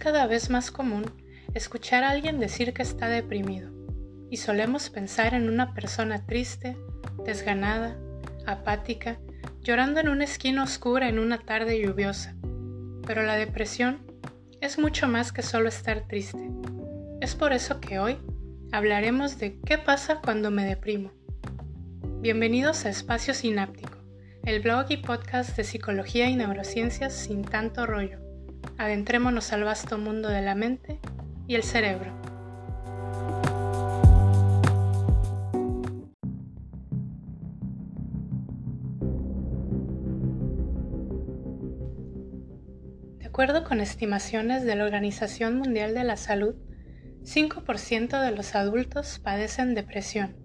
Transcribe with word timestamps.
cada 0.00 0.26
vez 0.26 0.48
más 0.48 0.70
común 0.70 1.04
escuchar 1.54 2.02
a 2.02 2.10
alguien 2.10 2.40
decir 2.40 2.72
que 2.72 2.82
está 2.82 3.08
deprimido 3.08 3.70
y 4.30 4.38
solemos 4.38 4.88
pensar 4.88 5.34
en 5.34 5.48
una 5.48 5.74
persona 5.74 6.24
triste, 6.24 6.76
desganada, 7.24 7.98
apática, 8.46 9.18
llorando 9.60 10.00
en 10.00 10.08
una 10.08 10.24
esquina 10.24 10.64
oscura 10.64 11.08
en 11.08 11.18
una 11.18 11.38
tarde 11.38 11.80
lluviosa. 11.80 12.34
Pero 13.06 13.24
la 13.24 13.36
depresión 13.36 13.98
es 14.60 14.78
mucho 14.78 15.06
más 15.06 15.32
que 15.32 15.42
solo 15.42 15.68
estar 15.68 16.06
triste. 16.08 16.50
Es 17.20 17.34
por 17.34 17.52
eso 17.52 17.80
que 17.80 17.98
hoy 17.98 18.16
hablaremos 18.72 19.38
de 19.38 19.60
qué 19.66 19.76
pasa 19.76 20.20
cuando 20.22 20.50
me 20.50 20.64
deprimo. 20.64 21.12
Bienvenidos 22.20 22.86
a 22.86 22.88
Espacio 22.90 23.34
Sináptico, 23.34 23.98
el 24.44 24.60
blog 24.60 24.86
y 24.88 24.96
podcast 24.96 25.56
de 25.56 25.64
psicología 25.64 26.30
y 26.30 26.36
neurociencias 26.36 27.12
sin 27.12 27.42
tanto 27.42 27.84
rollo. 27.84 28.29
Adentrémonos 28.78 29.52
al 29.52 29.64
vasto 29.64 29.98
mundo 29.98 30.28
de 30.28 30.42
la 30.42 30.54
mente 30.54 31.00
y 31.46 31.54
el 31.54 31.62
cerebro. 31.62 32.12
De 43.18 43.26
acuerdo 43.26 43.64
con 43.64 43.80
estimaciones 43.80 44.64
de 44.64 44.76
la 44.76 44.84
Organización 44.84 45.58
Mundial 45.58 45.94
de 45.94 46.04
la 46.04 46.16
Salud, 46.16 46.54
5% 47.22 48.20
de 48.22 48.30
los 48.32 48.54
adultos 48.54 49.18
padecen 49.18 49.74
depresión, 49.74 50.36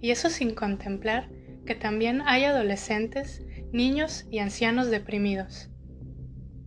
y 0.00 0.10
eso 0.10 0.30
sin 0.30 0.54
contemplar 0.54 1.28
que 1.66 1.74
también 1.74 2.22
hay 2.24 2.44
adolescentes, 2.44 3.44
niños 3.72 4.24
y 4.30 4.38
ancianos 4.38 4.88
deprimidos. 4.88 5.70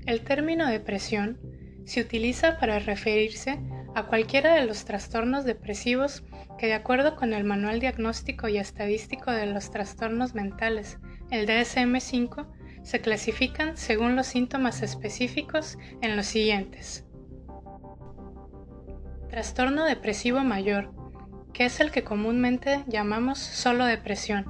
El 0.05 0.22
término 0.22 0.67
depresión 0.67 1.39
se 1.86 2.02
utiliza 2.02 2.58
para 2.59 2.80
referirse 2.80 3.59
a 3.95 4.03
cualquiera 4.03 4.53
de 4.53 4.66
los 4.66 4.86
trastornos 4.86 5.45
depresivos 5.45 6.23
que 6.58 6.67
de 6.67 6.73
acuerdo 6.73 7.16
con 7.16 7.33
el 7.33 7.44
Manual 7.44 7.80
Diagnóstico 7.80 8.47
y 8.47 8.58
Estadístico 8.58 9.31
de 9.31 9.47
los 9.47 9.72
Trastornos 9.72 10.36
Mentales, 10.36 11.00
el 11.31 11.47
DSM-5, 11.47 12.47
se 12.83 13.02
clasifican 13.02 13.77
según 13.77 14.16
los 14.16 14.27
síntomas 14.27 14.81
específicos 14.81 15.77
en 16.02 16.16
los 16.16 16.27
siguientes. 16.27 17.05
Trastorno 19.30 19.86
depresivo 19.86 20.44
mayor, 20.44 20.92
que 21.53 21.66
es 21.66 21.80
el 21.80 21.92
que 21.92 22.03
comúnmente 22.03 22.83
llamamos 22.88 23.39
solo 23.39 23.86
depresión. 23.86 24.45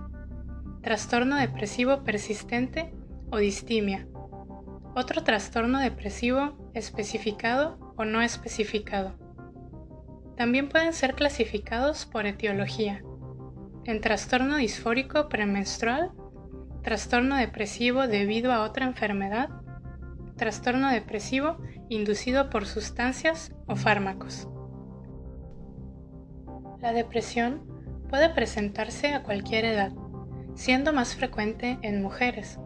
Trastorno 0.82 1.36
depresivo 1.38 2.04
persistente 2.04 2.94
o 3.30 3.38
distimia, 3.38 4.08
otro 4.96 5.24
trastorno 5.24 5.80
depresivo 5.80 6.72
especificado 6.74 7.94
o 7.98 8.06
no 8.06 8.22
especificado. 8.22 9.14
También 10.36 10.70
pueden 10.70 10.94
ser 10.94 11.16
clasificados 11.16 12.06
por 12.06 12.26
etiología, 12.26 13.04
en 13.86 14.02
trastorno 14.02 14.58
disfórico 14.58 15.30
premenstrual, 15.30 16.12
trastorno 16.84 17.36
depresivo 17.36 18.08
debido 18.08 18.52
a 18.52 18.64
otra 18.64 18.86
enfermedad, 18.86 19.50
trastorno 20.38 20.90
depresivo 20.90 21.58
inducido 21.90 22.50
por 22.50 22.66
sustancias 22.66 23.54
o 23.68 23.76
fármacos. 23.76 24.48
La 26.82 26.94
depresión 26.94 27.62
puede 28.10 28.30
presentarse 28.30 29.14
a 29.14 29.24
cualquier 29.24 29.66
edad, 29.66 29.92
siendo 30.56 30.94
más 30.94 31.16
frecuente 31.16 31.78
en 31.82 32.02
mujeres, 32.02 32.60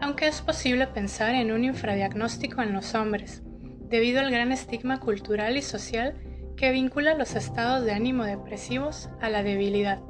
aunque 0.00 0.28
es 0.28 0.40
posible 0.42 0.86
pensar 0.86 1.34
en 1.34 1.52
un 1.52 1.64
infradiagnóstico 1.64 2.62
en 2.62 2.72
los 2.72 2.94
hombres, 2.94 3.42
debido 3.88 4.20
al 4.20 4.30
gran 4.30 4.52
estigma 4.52 5.00
cultural 5.00 5.56
y 5.56 5.62
social 5.62 6.16
que 6.56 6.72
vincula 6.72 7.14
los 7.14 7.34
estados 7.34 7.84
de 7.84 7.92
ánimo 7.92 8.24
depresivos 8.24 9.10
a 9.20 9.28
la 9.28 9.42
debilidad. 9.42 10.00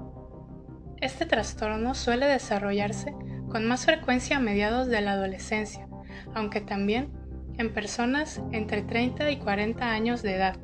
Este 1.00 1.27
trastorno 1.27 1.94
suele 1.94 2.27
desarrollarse 2.27 3.15
con 3.49 3.66
más 3.66 3.84
frecuencia 3.84 4.38
a 4.38 4.41
mediados 4.41 4.87
de 4.87 5.00
la 5.00 5.12
adolescencia, 5.12 5.89
aunque 6.34 6.60
también 6.60 7.12
en 7.59 7.72
personas 7.72 8.43
entre 8.53 8.83
30 8.83 9.31
y 9.31 9.39
40 9.39 9.91
años 9.91 10.22
de 10.22 10.34
edad. 10.34 10.56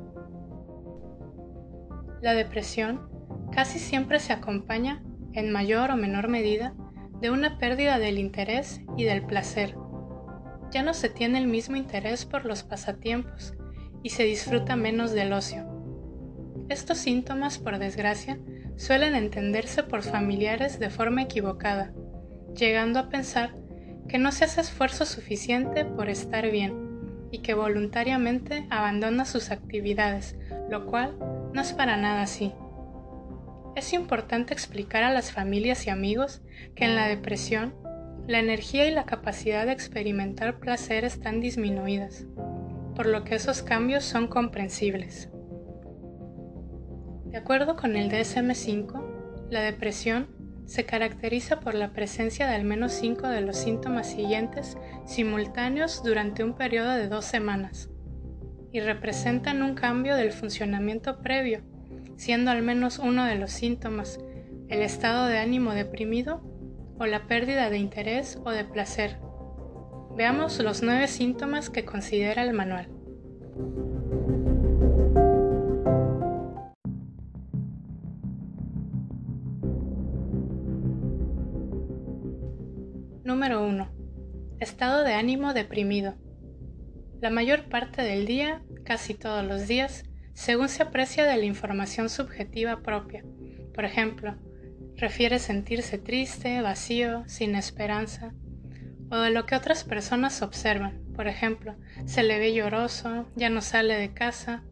La 2.20 2.34
depresión 2.34 3.08
casi 3.50 3.78
siempre 3.78 4.20
se 4.20 4.32
acompaña, 4.32 5.02
en 5.32 5.50
mayor 5.50 5.90
o 5.90 5.96
menor 5.96 6.28
medida, 6.28 6.74
de 7.22 7.30
una 7.30 7.56
pérdida 7.56 8.00
del 8.00 8.18
interés 8.18 8.80
y 8.96 9.04
del 9.04 9.22
placer. 9.22 9.76
Ya 10.72 10.82
no 10.82 10.92
se 10.92 11.08
tiene 11.08 11.38
el 11.38 11.46
mismo 11.46 11.76
interés 11.76 12.24
por 12.24 12.44
los 12.44 12.64
pasatiempos 12.64 13.54
y 14.02 14.10
se 14.10 14.24
disfruta 14.24 14.74
menos 14.74 15.12
del 15.12 15.32
ocio. 15.32 15.64
Estos 16.68 16.98
síntomas, 16.98 17.58
por 17.58 17.78
desgracia, 17.78 18.40
suelen 18.76 19.14
entenderse 19.14 19.84
por 19.84 20.02
familiares 20.02 20.80
de 20.80 20.90
forma 20.90 21.22
equivocada, 21.22 21.92
llegando 22.56 22.98
a 22.98 23.08
pensar 23.08 23.54
que 24.08 24.18
no 24.18 24.32
se 24.32 24.46
hace 24.46 24.60
esfuerzo 24.60 25.06
suficiente 25.06 25.84
por 25.84 26.08
estar 26.08 26.50
bien 26.50 27.28
y 27.30 27.38
que 27.38 27.54
voluntariamente 27.54 28.66
abandona 28.68 29.26
sus 29.26 29.52
actividades, 29.52 30.34
lo 30.68 30.86
cual 30.86 31.16
no 31.52 31.60
es 31.60 31.72
para 31.72 31.96
nada 31.96 32.22
así. 32.22 32.52
Es 33.74 33.94
importante 33.94 34.52
explicar 34.52 35.02
a 35.02 35.12
las 35.12 35.32
familias 35.32 35.86
y 35.86 35.90
amigos 35.90 36.42
que 36.74 36.84
en 36.84 36.94
la 36.94 37.08
depresión 37.08 37.74
la 38.26 38.38
energía 38.38 38.86
y 38.86 38.90
la 38.90 39.06
capacidad 39.06 39.64
de 39.64 39.72
experimentar 39.72 40.60
placer 40.60 41.04
están 41.04 41.40
disminuidas, 41.40 42.26
por 42.94 43.06
lo 43.06 43.24
que 43.24 43.34
esos 43.34 43.62
cambios 43.62 44.04
son 44.04 44.28
comprensibles. 44.28 45.30
De 47.24 47.38
acuerdo 47.38 47.76
con 47.76 47.96
el 47.96 48.10
DSM-5, 48.10 49.48
la 49.48 49.62
depresión 49.62 50.28
se 50.66 50.84
caracteriza 50.84 51.60
por 51.60 51.74
la 51.74 51.94
presencia 51.94 52.46
de 52.46 52.54
al 52.54 52.64
menos 52.64 52.92
cinco 52.92 53.26
de 53.26 53.40
los 53.40 53.56
síntomas 53.56 54.06
siguientes 54.06 54.76
simultáneos 55.06 56.02
durante 56.04 56.44
un 56.44 56.54
periodo 56.54 56.90
de 56.92 57.08
dos 57.08 57.24
semanas 57.24 57.88
y 58.70 58.80
representan 58.80 59.62
un 59.62 59.74
cambio 59.74 60.14
del 60.14 60.30
funcionamiento 60.30 61.22
previo 61.22 61.71
siendo 62.22 62.52
al 62.52 62.62
menos 62.62 63.00
uno 63.00 63.24
de 63.24 63.34
los 63.34 63.50
síntomas 63.50 64.20
el 64.68 64.80
estado 64.80 65.26
de 65.26 65.38
ánimo 65.38 65.74
deprimido 65.74 66.40
o 66.96 67.04
la 67.04 67.26
pérdida 67.26 67.68
de 67.68 67.78
interés 67.78 68.38
o 68.44 68.52
de 68.52 68.64
placer. 68.64 69.18
Veamos 70.16 70.56
los 70.60 70.84
nueve 70.84 71.08
síntomas 71.08 71.68
que 71.68 71.84
considera 71.84 72.44
el 72.44 72.52
manual. 72.52 72.86
Número 83.24 83.66
1. 83.66 83.88
Estado 84.60 85.02
de 85.02 85.14
ánimo 85.14 85.54
deprimido. 85.54 86.14
La 87.20 87.30
mayor 87.30 87.64
parte 87.68 88.02
del 88.02 88.26
día, 88.26 88.62
casi 88.84 89.14
todos 89.14 89.44
los 89.44 89.66
días, 89.66 90.04
según 90.34 90.68
se 90.68 90.82
aprecia 90.82 91.24
de 91.24 91.36
la 91.36 91.44
información 91.44 92.08
subjetiva 92.08 92.82
propia. 92.82 93.24
Por 93.74 93.84
ejemplo, 93.84 94.36
refiere 94.96 95.38
sentirse 95.38 95.98
triste, 95.98 96.62
vacío, 96.62 97.24
sin 97.26 97.54
esperanza, 97.54 98.32
o 99.10 99.16
de 99.16 99.30
lo 99.30 99.46
que 99.46 99.54
otras 99.54 99.84
personas 99.84 100.42
observan. 100.42 101.02
Por 101.14 101.28
ejemplo, 101.28 101.76
se 102.06 102.22
le 102.22 102.38
ve 102.38 102.54
lloroso, 102.54 103.26
ya 103.36 103.50
no 103.50 103.60
sale 103.60 103.94
de 103.94 104.14
casa. 104.14 104.62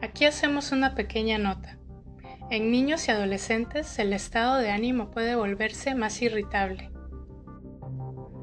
Aquí 0.00 0.24
hacemos 0.24 0.72
una 0.72 0.94
pequeña 0.94 1.38
nota. 1.38 1.78
En 2.50 2.70
niños 2.70 3.08
y 3.08 3.10
adolescentes 3.10 3.98
el 3.98 4.12
estado 4.12 4.58
de 4.58 4.70
ánimo 4.70 5.10
puede 5.10 5.36
volverse 5.36 5.94
más 5.94 6.20
irritable. 6.20 6.90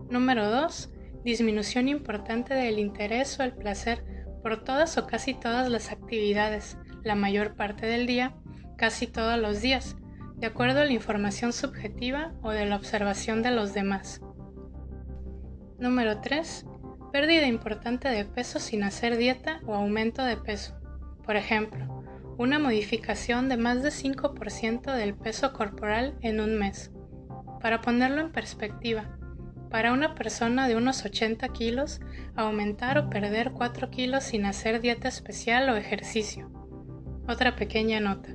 Número 0.09 0.49
2. 0.49 0.89
Disminución 1.23 1.87
importante 1.87 2.55
del 2.55 2.79
interés 2.79 3.39
o 3.39 3.43
el 3.43 3.53
placer 3.53 4.03
por 4.41 4.63
todas 4.63 4.97
o 4.97 5.07
casi 5.07 5.33
todas 5.33 5.69
las 5.69 5.91
actividades, 5.91 6.77
la 7.03 7.15
mayor 7.15 7.55
parte 7.55 7.85
del 7.85 8.07
día, 8.07 8.35
casi 8.77 9.07
todos 9.07 9.39
los 9.39 9.61
días, 9.61 9.95
de 10.35 10.47
acuerdo 10.47 10.81
a 10.81 10.85
la 10.85 10.93
información 10.93 11.51
subjetiva 11.51 12.33
o 12.41 12.51
de 12.51 12.65
la 12.65 12.77
observación 12.77 13.43
de 13.43 13.51
los 13.51 13.73
demás. 13.73 14.21
Número 15.79 16.21
3. 16.21 16.65
Pérdida 17.11 17.47
importante 17.47 18.09
de 18.09 18.25
peso 18.25 18.59
sin 18.59 18.83
hacer 18.83 19.17
dieta 19.17 19.59
o 19.65 19.75
aumento 19.75 20.23
de 20.23 20.37
peso. 20.37 20.75
Por 21.25 21.35
ejemplo, 21.35 22.03
una 22.37 22.57
modificación 22.57 23.49
de 23.49 23.57
más 23.57 23.83
de 23.83 23.89
5% 23.89 24.93
del 24.95 25.13
peso 25.13 25.51
corporal 25.51 26.17
en 26.21 26.39
un 26.39 26.57
mes. 26.57 26.91
Para 27.61 27.81
ponerlo 27.81 28.21
en 28.21 28.31
perspectiva, 28.31 29.18
para 29.69 29.93
una 29.93 30.15
persona 30.15 30.67
de 30.67 30.75
unos 30.75 31.05
80 31.05 31.47
kilos, 31.49 32.01
aumentar 32.35 32.97
o 32.97 33.09
perder 33.09 33.51
4 33.51 33.89
kilos 33.89 34.23
sin 34.23 34.45
hacer 34.45 34.81
dieta 34.81 35.07
especial 35.07 35.69
o 35.69 35.75
ejercicio. 35.75 36.49
Otra 37.27 37.55
pequeña 37.55 37.99
nota. 37.99 38.29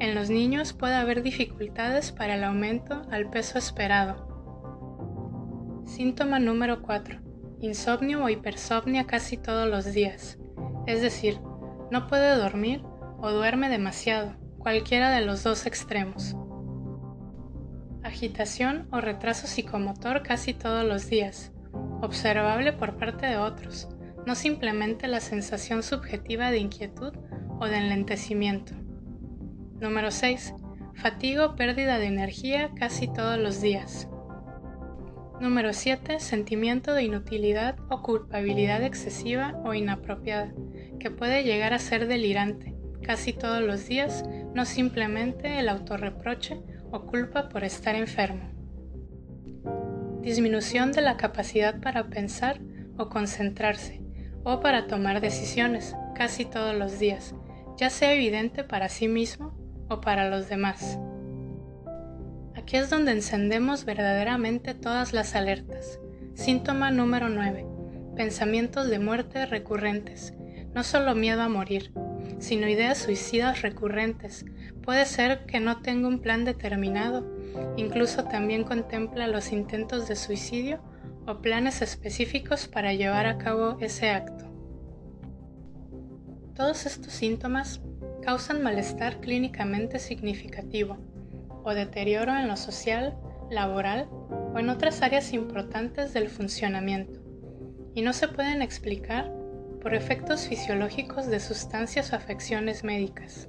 En 0.00 0.14
los 0.14 0.30
niños 0.30 0.72
puede 0.72 0.94
haber 0.94 1.22
dificultades 1.22 2.12
para 2.12 2.34
el 2.34 2.44
aumento 2.44 3.02
al 3.10 3.30
peso 3.30 3.58
esperado. 3.58 4.32
Síntoma 5.86 6.38
número 6.38 6.82
4. 6.82 7.20
Insomnio 7.60 8.24
o 8.24 8.28
hipersomnia 8.28 9.06
casi 9.06 9.36
todos 9.36 9.68
los 9.68 9.92
días. 9.92 10.38
es 10.86 11.00
decir, 11.00 11.38
no 11.90 12.08
puede 12.08 12.36
dormir 12.36 12.82
o 13.18 13.30
duerme 13.30 13.70
demasiado, 13.70 14.34
cualquiera 14.58 15.10
de 15.10 15.24
los 15.24 15.42
dos 15.42 15.64
extremos. 15.66 16.36
Agitación 18.14 18.86
o 18.92 19.00
retraso 19.00 19.48
psicomotor 19.48 20.22
casi 20.22 20.54
todos 20.54 20.86
los 20.86 21.10
días, 21.10 21.50
observable 22.00 22.72
por 22.72 22.96
parte 22.96 23.26
de 23.26 23.38
otros, 23.38 23.88
no 24.24 24.36
simplemente 24.36 25.08
la 25.08 25.18
sensación 25.18 25.82
subjetiva 25.82 26.52
de 26.52 26.58
inquietud 26.58 27.12
o 27.58 27.66
de 27.66 27.76
enlentecimiento. 27.76 28.72
Número 29.80 30.12
6. 30.12 30.54
Fatiga 30.94 31.44
o 31.44 31.56
pérdida 31.56 31.98
de 31.98 32.06
energía 32.06 32.70
casi 32.78 33.08
todos 33.08 33.36
los 33.36 33.60
días. 33.60 34.08
Número 35.40 35.72
7. 35.72 36.20
Sentimiento 36.20 36.94
de 36.94 37.02
inutilidad 37.02 37.74
o 37.90 38.00
culpabilidad 38.00 38.84
excesiva 38.84 39.60
o 39.64 39.74
inapropiada, 39.74 40.54
que 41.00 41.10
puede 41.10 41.42
llegar 41.42 41.74
a 41.74 41.80
ser 41.80 42.06
delirante 42.06 42.76
casi 43.02 43.32
todos 43.32 43.60
los 43.60 43.88
días, 43.88 44.24
no 44.54 44.64
simplemente 44.64 45.58
el 45.58 45.68
autorreproche 45.68 46.62
o 46.94 47.06
culpa 47.06 47.48
por 47.48 47.64
estar 47.64 47.96
enfermo. 47.96 48.48
Disminución 50.22 50.92
de 50.92 51.02
la 51.02 51.16
capacidad 51.16 51.80
para 51.80 52.08
pensar 52.08 52.60
o 52.96 53.08
concentrarse, 53.08 54.00
o 54.44 54.60
para 54.60 54.86
tomar 54.86 55.20
decisiones 55.20 55.96
casi 56.14 56.44
todos 56.44 56.72
los 56.76 57.00
días, 57.00 57.34
ya 57.76 57.90
sea 57.90 58.14
evidente 58.14 58.62
para 58.62 58.88
sí 58.88 59.08
mismo 59.08 59.58
o 59.88 60.00
para 60.00 60.30
los 60.30 60.48
demás. 60.48 61.00
Aquí 62.54 62.76
es 62.76 62.90
donde 62.90 63.10
encendemos 63.10 63.84
verdaderamente 63.84 64.72
todas 64.74 65.12
las 65.12 65.34
alertas. 65.34 65.98
Síntoma 66.34 66.92
número 66.92 67.28
9. 67.28 67.66
Pensamientos 68.14 68.88
de 68.88 69.00
muerte 69.00 69.46
recurrentes. 69.46 70.32
No 70.72 70.84
solo 70.84 71.16
miedo 71.16 71.42
a 71.42 71.48
morir, 71.48 71.92
sino 72.38 72.68
ideas 72.68 72.98
suicidas 72.98 73.62
recurrentes. 73.62 74.44
Puede 74.84 75.06
ser 75.06 75.46
que 75.46 75.60
no 75.60 75.80
tenga 75.80 76.08
un 76.08 76.18
plan 76.18 76.44
determinado. 76.44 77.24
Incluso 77.76 78.24
también 78.24 78.64
contempla 78.64 79.26
los 79.28 79.50
intentos 79.50 80.08
de 80.08 80.16
suicidio 80.16 80.80
o 81.26 81.40
planes 81.40 81.80
específicos 81.80 82.68
para 82.68 82.92
llevar 82.92 83.26
a 83.26 83.38
cabo 83.38 83.78
ese 83.80 84.10
acto. 84.10 84.44
Todos 86.54 86.84
estos 86.84 87.12
síntomas 87.12 87.80
causan 88.22 88.62
malestar 88.62 89.20
clínicamente 89.20 89.98
significativo 89.98 90.98
o 91.64 91.72
deterioro 91.72 92.36
en 92.36 92.46
lo 92.46 92.56
social, 92.56 93.16
laboral 93.50 94.08
o 94.54 94.58
en 94.58 94.68
otras 94.68 95.00
áreas 95.02 95.32
importantes 95.32 96.12
del 96.12 96.28
funcionamiento, 96.28 97.20
y 97.94 98.02
no 98.02 98.12
se 98.12 98.28
pueden 98.28 98.60
explicar 98.60 99.32
por 99.80 99.94
efectos 99.94 100.46
fisiológicos 100.46 101.26
de 101.26 101.40
sustancias 101.40 102.12
o 102.12 102.16
afecciones 102.16 102.84
médicas. 102.84 103.48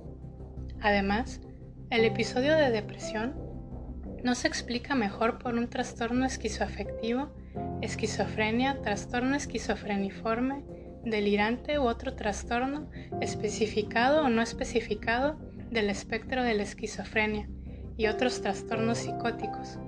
Además, 0.85 1.41
el 1.89 2.05
episodio 2.05 2.55
de 2.55 2.69
depresión 2.69 3.33
no 4.23 4.35
se 4.35 4.47
explica 4.47 4.93
mejor 4.93 5.39
por 5.39 5.55
un 5.55 5.67
trastorno 5.67 6.27
esquizoafectivo, 6.27 7.31
esquizofrenia, 7.81 8.83
trastorno 8.83 9.35
esquizofreniforme, 9.35 10.63
delirante 11.03 11.79
u 11.79 11.87
otro 11.87 12.13
trastorno 12.13 12.87
especificado 13.19 14.25
o 14.25 14.29
no 14.29 14.43
especificado 14.43 15.39
del 15.71 15.89
espectro 15.89 16.43
de 16.43 16.53
la 16.53 16.61
esquizofrenia 16.61 17.49
y 17.97 18.05
otros 18.05 18.43
trastornos 18.43 18.99
psicóticos. 18.99 19.79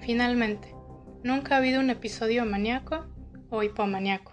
Finalmente, 0.00 0.74
nunca 1.22 1.54
ha 1.54 1.58
habido 1.58 1.78
un 1.78 1.90
episodio 1.90 2.44
maníaco 2.44 3.06
o 3.48 3.62
hipomaníaco. 3.62 4.31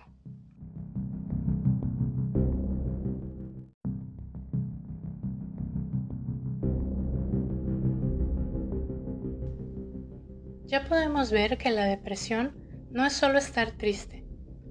Ya 10.70 10.86
podemos 10.86 11.32
ver 11.32 11.58
que 11.58 11.72
la 11.72 11.86
depresión 11.86 12.54
no 12.92 13.04
es 13.04 13.14
solo 13.14 13.40
estar 13.40 13.72
triste, 13.72 14.24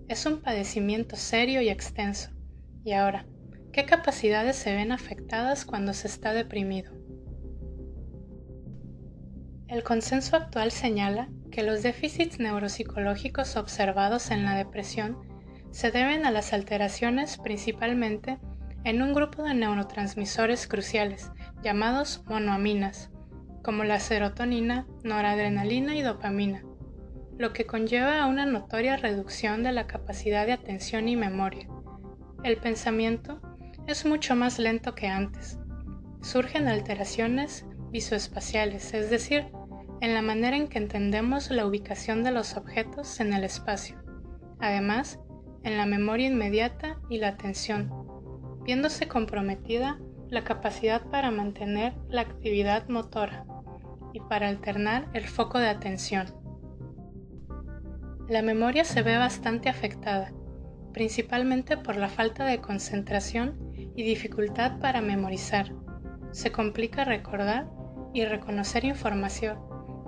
es 0.07 0.27
un 0.27 0.41
padecimiento 0.41 1.17
serio 1.17 1.61
y 1.61 1.71
extenso. 1.71 2.31
Y 2.85 2.93
ahora, 2.93 3.27
¿qué 3.73 3.85
capacidades 3.85 4.55
se 4.55 4.77
ven 4.77 4.93
afectadas 4.93 5.65
cuando 5.65 5.93
se 5.95 6.07
está 6.07 6.33
deprimido? 6.35 6.93
El 9.67 9.83
consenso 9.83 10.37
actual 10.37 10.71
señala 10.71 11.31
que 11.51 11.65
los 11.65 11.83
déficits 11.83 12.39
neuropsicológicos 12.39 13.57
observados 13.57 14.31
en 14.31 14.45
la 14.45 14.57
depresión 14.57 15.19
se 15.73 15.91
deben 15.91 16.27
a 16.27 16.31
las 16.31 16.53
alteraciones 16.53 17.39
principalmente 17.39 18.39
en 18.85 19.03
un 19.03 19.15
grupo 19.15 19.43
de 19.43 19.55
neurotransmisores 19.55 20.69
cruciales 20.69 21.33
llamados 21.61 22.23
monoaminas, 22.27 23.11
como 23.63 23.85
la 23.85 24.01
serotonina, 24.01 24.87
noradrenalina 25.05 25.95
y 25.97 26.03
dopamina, 26.03 26.65
lo 27.37 27.53
que 27.53 27.67
conlleva 27.67 28.21
a 28.21 28.27
una 28.27 28.47
notoria 28.47 28.97
reducción 28.97 29.63
de 29.63 29.73
la 29.73 29.87
capacidad 29.87 30.47
de 30.47 30.53
atención 30.53 31.09
y 31.09 31.17
memoria. 31.17 31.69
El 32.43 32.57
pensamiento 32.57 33.41
es 33.87 34.05
mucho 34.05 34.37
más 34.37 34.59
lento 34.59 34.95
que 34.95 35.09
antes. 35.09 35.59
Surgen 36.21 36.69
alteraciones 36.69 37.65
visoespaciales, 37.91 38.93
es 38.95 39.11
decir, 39.11 39.47
en 40.01 40.15
la 40.15 40.23
manera 40.23 40.57
en 40.57 40.69
que 40.69 40.79
entendemos 40.79 41.51
la 41.51 41.67
ubicación 41.67 42.23
de 42.23 42.31
los 42.31 42.57
objetos 42.57 43.21
en 43.21 43.33
el 43.33 43.45
espacio. 43.45 43.97
Además, 44.61 45.19
en 45.65 45.77
la 45.77 45.87
memoria 45.87 46.29
inmediata 46.29 46.99
y 47.09 47.19
la 47.19 47.29
atención, 47.29 47.93
viéndose 48.65 49.09
comprometida 49.09 49.99
la 50.31 50.45
capacidad 50.45 51.03
para 51.03 51.31
mantener 51.31 51.95
la 52.09 52.23
actividad 52.23 52.89
motora 52.89 53.45
y 54.13 54.21
para 54.21 54.49
alternar 54.49 55.09
el 55.13 55.25
foco 55.25 55.59
de 55.59 55.69
atención. 55.69 56.27
La 58.29 58.43
memoria 58.43 58.85
se 58.85 59.03
ve 59.03 59.17
bastante 59.17 59.69
afectada, 59.69 60.33
principalmente 60.93 61.77
por 61.77 61.97
la 61.97 62.09
falta 62.09 62.45
de 62.45 62.61
concentración 62.61 63.73
y 63.75 64.03
dificultad 64.03 64.79
para 64.81 65.01
memorizar. 65.01 65.73
Se 66.31 66.53
complica 66.53 67.05
recordar 67.05 67.69
y 68.13 68.25
reconocer 68.25 68.85
información, 68.85 69.59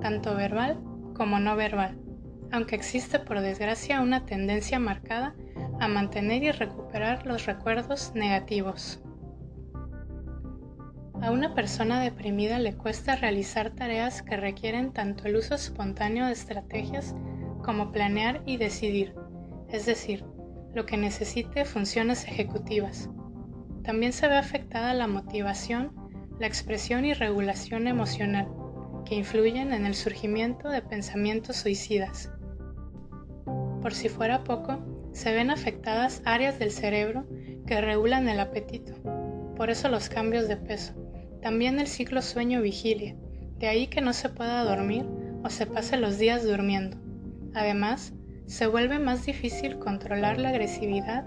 tanto 0.02 0.34
verbal 0.34 0.82
como 1.14 1.38
no 1.38 1.56
verbal, 1.56 1.98
aunque 2.52 2.76
existe 2.76 3.18
por 3.18 3.40
desgracia 3.40 4.00
una 4.00 4.26
tendencia 4.26 4.78
marcada 4.78 5.34
a 5.80 5.88
mantener 5.88 6.42
y 6.42 6.50
recuperar 6.50 7.26
los 7.26 7.46
recuerdos 7.46 8.12
negativos. 8.14 9.02
A 11.22 11.30
una 11.32 11.54
persona 11.54 12.00
deprimida 12.00 12.58
le 12.58 12.74
cuesta 12.74 13.14
realizar 13.14 13.70
tareas 13.70 14.22
que 14.22 14.38
requieren 14.38 14.92
tanto 14.92 15.28
el 15.28 15.36
uso 15.36 15.54
espontáneo 15.54 16.24
de 16.24 16.32
estrategias 16.32 17.14
como 17.62 17.92
planear 17.92 18.42
y 18.46 18.56
decidir, 18.56 19.14
es 19.68 19.84
decir, 19.84 20.24
lo 20.74 20.86
que 20.86 20.96
necesite 20.96 21.66
funciones 21.66 22.24
ejecutivas. 22.24 23.10
También 23.84 24.14
se 24.14 24.28
ve 24.28 24.38
afectada 24.38 24.94
la 24.94 25.08
motivación, 25.08 25.92
la 26.38 26.46
expresión 26.46 27.04
y 27.04 27.12
regulación 27.12 27.86
emocional, 27.86 28.48
que 29.04 29.14
influyen 29.14 29.74
en 29.74 29.84
el 29.84 29.94
surgimiento 29.94 30.70
de 30.70 30.80
pensamientos 30.80 31.56
suicidas. 31.56 32.32
Por 33.82 33.92
si 33.92 34.08
fuera 34.08 34.42
poco, 34.42 34.78
se 35.12 35.34
ven 35.34 35.50
afectadas 35.50 36.22
áreas 36.24 36.58
del 36.58 36.70
cerebro 36.70 37.26
que 37.66 37.80
regulan 37.82 38.26
el 38.28 38.40
apetito, 38.40 38.94
por 39.56 39.68
eso 39.68 39.88
los 39.88 40.08
cambios 40.08 40.48
de 40.48 40.56
peso, 40.56 40.94
también 41.42 41.80
el 41.80 41.86
ciclo 41.86 42.22
sueño-vigilia, 42.22 43.16
de 43.58 43.68
ahí 43.68 43.86
que 43.86 44.00
no 44.00 44.12
se 44.12 44.28
pueda 44.28 44.64
dormir 44.64 45.06
o 45.42 45.50
se 45.50 45.66
pase 45.66 45.96
los 45.96 46.18
días 46.18 46.44
durmiendo. 46.44 46.96
Además, 47.54 48.12
se 48.46 48.66
vuelve 48.66 48.98
más 48.98 49.26
difícil 49.26 49.78
controlar 49.78 50.38
la 50.38 50.50
agresividad, 50.50 51.24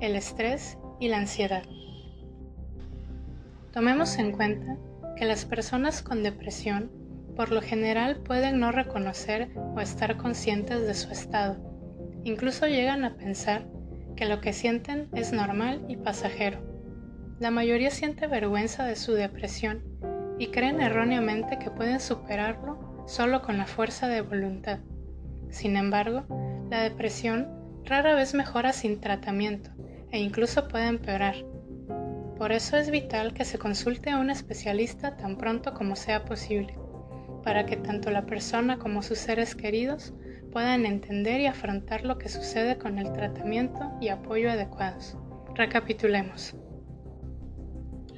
el 0.00 0.16
estrés 0.16 0.78
y 1.00 1.08
la 1.08 1.18
ansiedad. 1.18 1.62
Tomemos 3.72 4.18
en 4.18 4.32
cuenta 4.32 4.76
que 5.16 5.24
las 5.24 5.44
personas 5.44 6.02
con 6.02 6.22
depresión 6.22 6.90
por 7.36 7.52
lo 7.52 7.62
general 7.62 8.20
pueden 8.24 8.58
no 8.58 8.72
reconocer 8.72 9.50
o 9.56 9.80
estar 9.80 10.16
conscientes 10.16 10.86
de 10.86 10.94
su 10.94 11.10
estado. 11.10 11.56
Incluso 12.24 12.66
llegan 12.66 13.04
a 13.04 13.16
pensar 13.16 13.66
que 14.16 14.26
lo 14.26 14.40
que 14.40 14.52
sienten 14.52 15.08
es 15.14 15.32
normal 15.32 15.84
y 15.88 15.96
pasajero. 15.96 16.67
La 17.40 17.52
mayoría 17.52 17.92
siente 17.92 18.26
vergüenza 18.26 18.84
de 18.84 18.96
su 18.96 19.12
depresión 19.12 19.84
y 20.40 20.48
creen 20.48 20.80
erróneamente 20.80 21.60
que 21.60 21.70
pueden 21.70 22.00
superarlo 22.00 23.04
solo 23.06 23.42
con 23.42 23.58
la 23.58 23.66
fuerza 23.66 24.08
de 24.08 24.22
voluntad. 24.22 24.80
Sin 25.48 25.76
embargo, 25.76 26.24
la 26.68 26.82
depresión 26.82 27.48
rara 27.84 28.16
vez 28.16 28.34
mejora 28.34 28.72
sin 28.72 29.00
tratamiento 29.00 29.70
e 30.10 30.18
incluso 30.18 30.66
puede 30.66 30.88
empeorar. 30.88 31.36
Por 32.36 32.50
eso 32.50 32.76
es 32.76 32.90
vital 32.90 33.34
que 33.34 33.44
se 33.44 33.58
consulte 33.58 34.10
a 34.10 34.18
un 34.18 34.30
especialista 34.30 35.16
tan 35.16 35.38
pronto 35.38 35.74
como 35.74 35.94
sea 35.94 36.24
posible, 36.24 36.76
para 37.44 37.66
que 37.66 37.76
tanto 37.76 38.10
la 38.10 38.26
persona 38.26 38.78
como 38.78 39.00
sus 39.00 39.18
seres 39.18 39.54
queridos 39.54 40.12
puedan 40.50 40.86
entender 40.86 41.40
y 41.40 41.46
afrontar 41.46 42.04
lo 42.04 42.18
que 42.18 42.28
sucede 42.28 42.78
con 42.78 42.98
el 42.98 43.12
tratamiento 43.12 43.92
y 44.00 44.08
apoyo 44.08 44.50
adecuados. 44.50 45.16
Recapitulemos. 45.54 46.56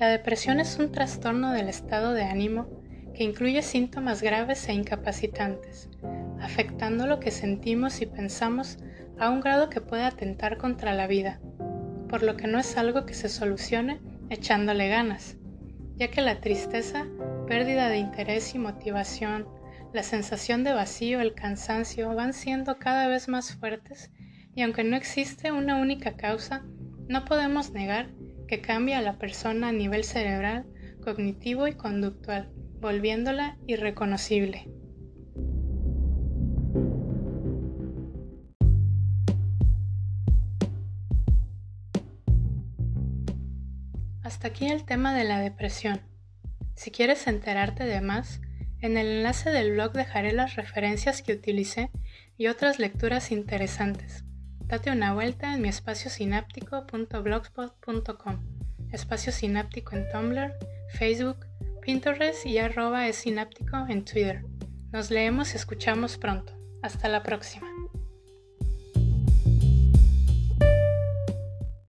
La 0.01 0.09
depresión 0.09 0.61
es 0.61 0.79
un 0.79 0.93
trastorno 0.93 1.53
del 1.53 1.69
estado 1.69 2.15
de 2.15 2.23
ánimo 2.23 2.67
que 3.15 3.23
incluye 3.23 3.61
síntomas 3.61 4.23
graves 4.23 4.67
e 4.67 4.73
incapacitantes, 4.73 5.91
afectando 6.41 7.07
lo 7.07 7.21
que 7.21 7.31
sentimos 7.31 8.01
y 8.01 8.07
pensamos 8.07 8.79
a 9.19 9.29
un 9.29 9.41
grado 9.41 9.69
que 9.69 9.83
puede 9.83 10.05
atentar 10.05 10.57
contra 10.57 10.95
la 10.95 11.07
vida, 11.07 11.39
por 12.09 12.23
lo 12.23 12.39
que 12.39 12.47
no 12.47 12.59
es 12.59 12.79
algo 12.79 13.05
que 13.05 13.13
se 13.13 13.29
solucione 13.29 14.01
echándole 14.31 14.89
ganas, 14.89 15.37
ya 15.97 16.09
que 16.09 16.23
la 16.23 16.41
tristeza, 16.41 17.05
pérdida 17.47 17.91
de 17.91 17.99
interés 17.99 18.55
y 18.55 18.59
motivación, 18.59 19.47
la 19.93 20.03
sensación 20.03 20.65
de 20.65 20.73
vacío, 20.73 21.21
el 21.21 21.35
cansancio 21.35 22.15
van 22.15 22.33
siendo 22.33 22.79
cada 22.79 23.07
vez 23.07 23.29
más 23.29 23.55
fuertes 23.55 24.11
y 24.55 24.63
aunque 24.63 24.83
no 24.83 24.97
existe 24.97 25.53
una 25.53 25.77
única 25.77 26.17
causa, 26.17 26.65
no 27.07 27.27
podemos 27.27 27.73
negar 27.73 28.09
que 28.51 28.61
cambia 28.61 28.99
a 28.99 29.01
la 29.01 29.17
persona 29.17 29.69
a 29.69 29.73
nivel 29.73 30.03
cerebral, 30.03 30.67
cognitivo 31.05 31.69
y 31.69 31.75
conductual, 31.75 32.51
volviéndola 32.81 33.57
irreconocible. 33.69 34.69
Hasta 44.25 44.49
aquí 44.49 44.67
el 44.67 44.85
tema 44.85 45.15
de 45.15 45.23
la 45.23 45.39
depresión. 45.39 46.01
Si 46.75 46.91
quieres 46.91 47.29
enterarte 47.29 47.85
de 47.85 48.01
más, 48.01 48.41
en 48.81 48.97
el 48.97 49.19
enlace 49.19 49.51
del 49.51 49.75
blog 49.75 49.93
dejaré 49.93 50.33
las 50.33 50.57
referencias 50.57 51.23
que 51.23 51.35
utilicé 51.35 51.93
y 52.37 52.49
otras 52.49 52.81
lecturas 52.81 53.31
interesantes. 53.31 54.25
Date 54.71 54.91
una 54.93 55.15
vuelta 55.15 55.53
en 55.53 55.63
mi 55.63 55.69
espacio 55.69 56.13
sináptico.blogspot.com, 56.13 58.41
espacio 58.93 59.33
sináptico 59.33 59.97
en 59.97 60.09
Tumblr, 60.11 60.55
Facebook, 60.91 61.45
Pinterest 61.83 62.47
y 62.47 62.59
arroba 62.59 63.09
es 63.09 63.17
sináptico 63.17 63.85
en 63.89 64.05
Twitter. 64.05 64.45
Nos 64.93 65.11
leemos 65.11 65.55
y 65.55 65.57
escuchamos 65.57 66.19
pronto. 66.19 66.53
Hasta 66.83 67.09
la 67.09 67.25
próxima. 67.25 67.67